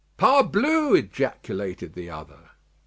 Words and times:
"Parblus!" 0.17 0.97
ejaculated 0.97 1.93
the 1.93 2.09
other. 2.09 2.49